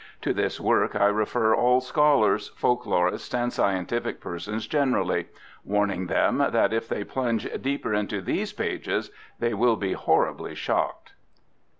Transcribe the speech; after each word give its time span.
To 0.23 0.33
this 0.33 0.59
work 0.59 0.95
I 0.95 1.05
refer 1.05 1.53
all 1.53 1.79
scholars, 1.79 2.47
folk 2.55 2.87
lorists 2.87 3.35
and 3.35 3.53
scientific 3.53 4.19
persons 4.19 4.65
generally: 4.65 5.27
warning 5.63 6.07
them 6.07 6.39
that 6.39 6.73
if 6.73 6.87
they 6.89 7.03
plunge 7.03 7.47
deeper 7.61 7.93
into 7.93 8.19
these 8.19 8.51
pages, 8.51 9.11
they 9.37 9.53
will 9.53 9.75
be 9.75 9.93
horribly 9.93 10.55
shocked. 10.55 11.13